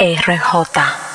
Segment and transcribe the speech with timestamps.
[0.00, 1.07] RJ.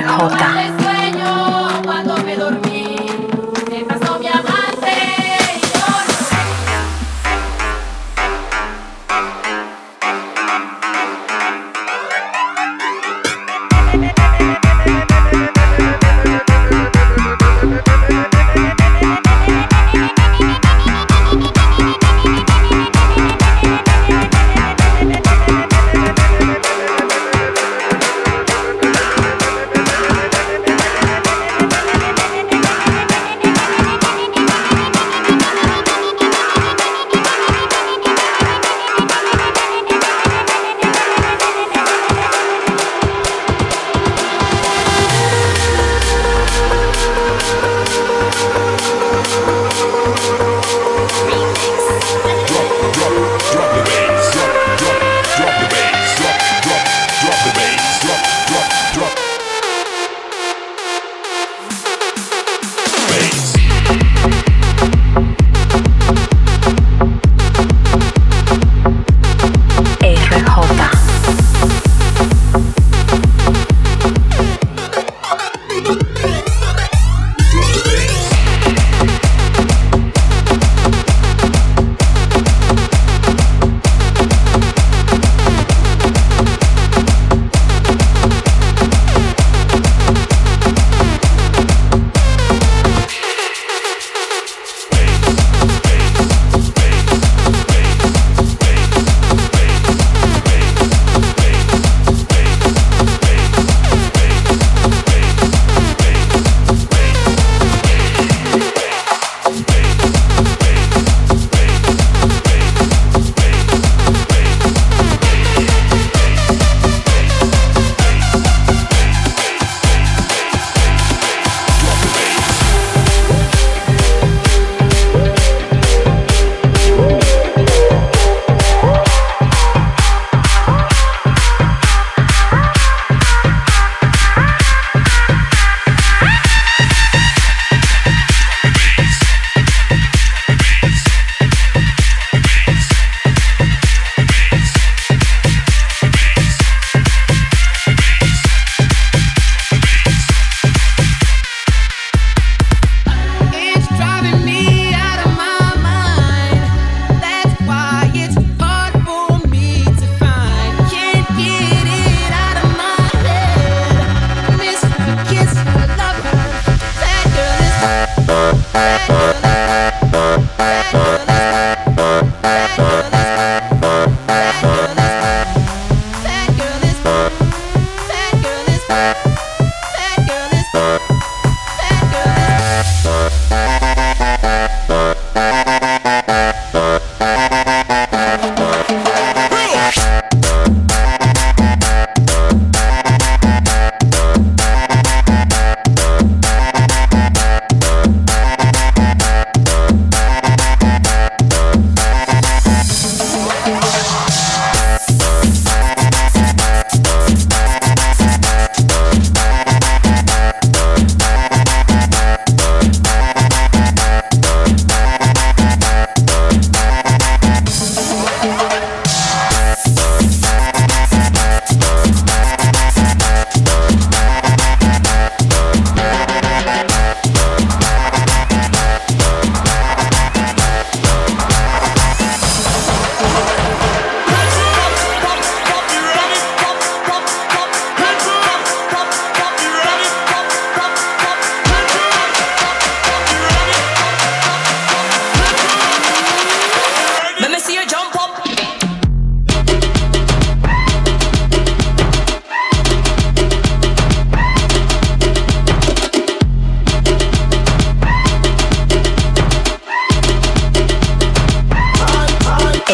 [0.00, 0.63] 然后打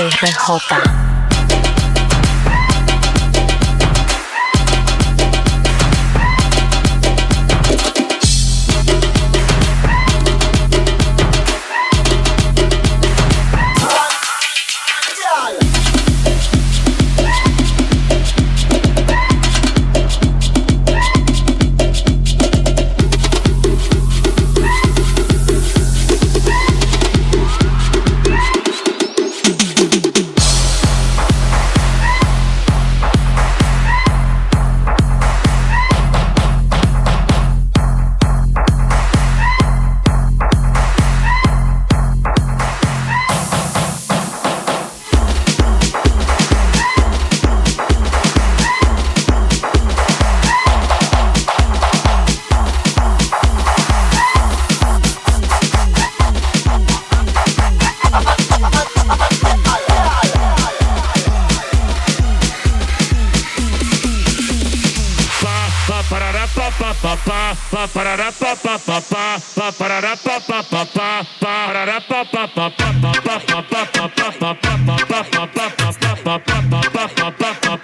[0.08, 1.09] RJ.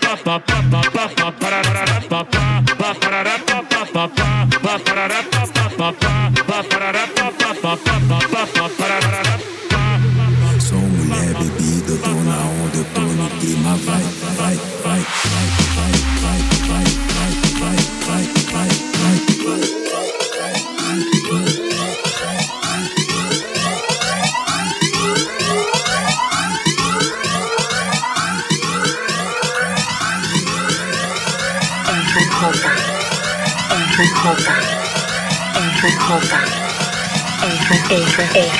[0.01, 1.16] pa pa pa pa
[38.17, 38.57] J.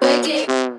[0.00, 0.75] RJ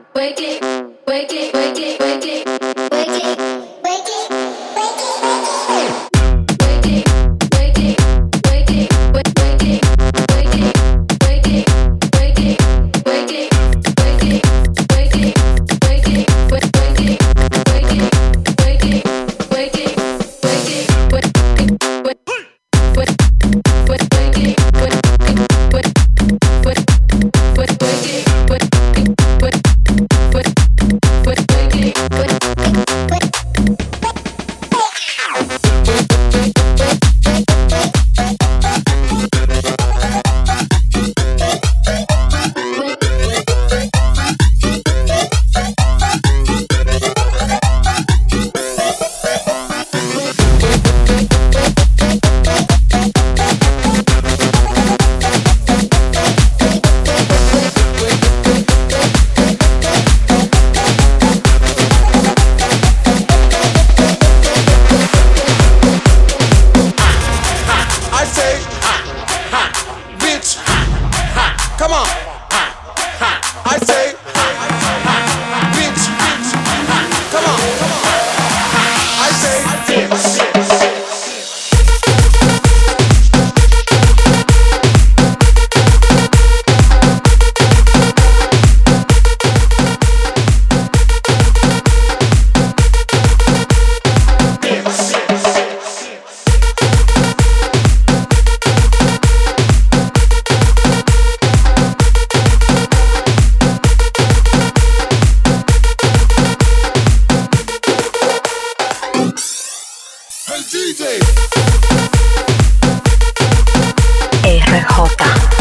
[114.98, 115.57] Roca.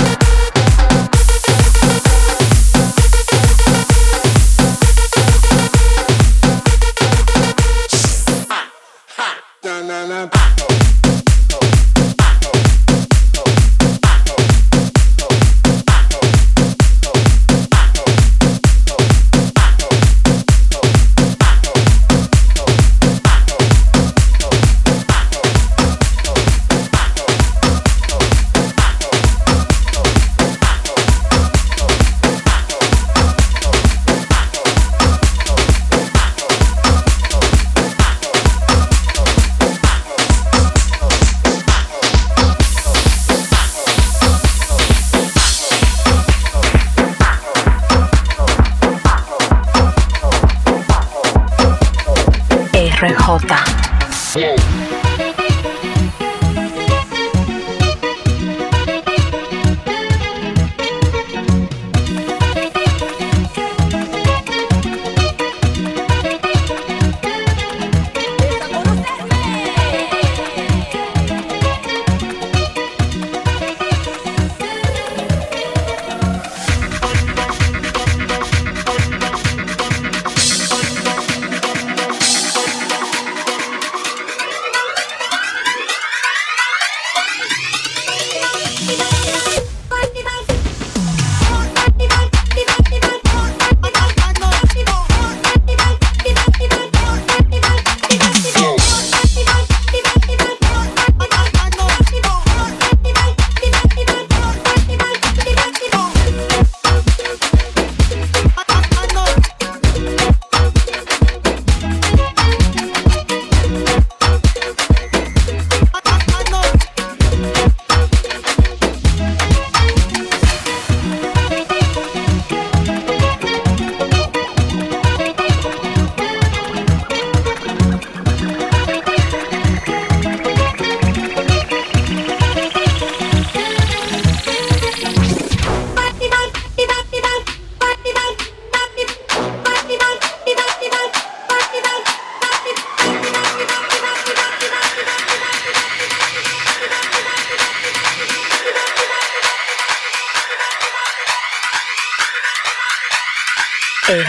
[154.06, 154.20] เอ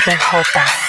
[0.51, 0.86] แบ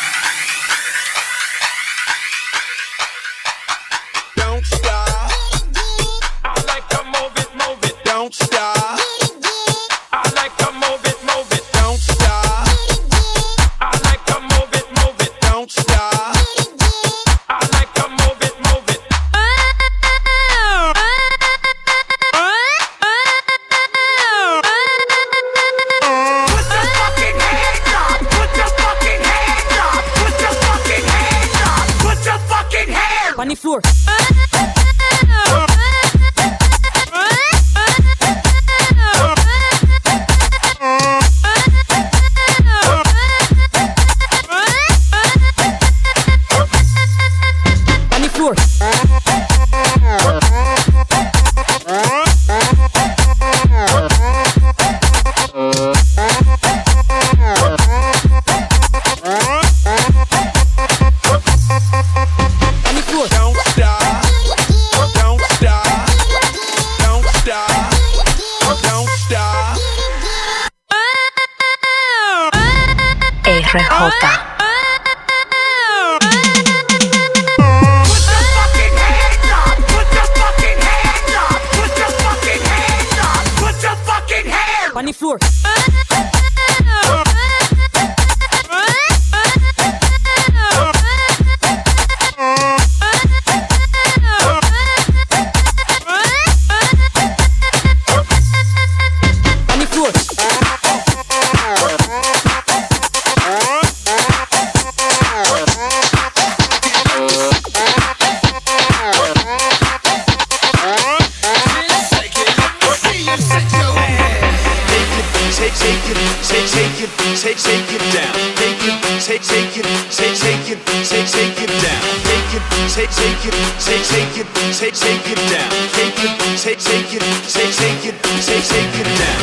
[117.09, 118.35] it, take, take it down.
[118.57, 122.03] Take it, take, take it, take, take it, take, take it down.
[122.25, 125.71] Take it, take, take it, take, take it, take, take it down.
[125.95, 129.41] Take it, take, take it, take, take it, take, take it down.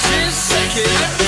[0.00, 1.23] Just take it.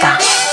[0.00, 0.43] 嘎